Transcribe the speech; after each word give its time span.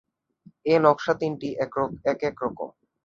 এ 0.65 0.75
নকশা 0.83 1.13
তিনটি 1.13 1.47
এক 1.61 2.19
এক 2.23 2.37
রকম। 2.43 2.69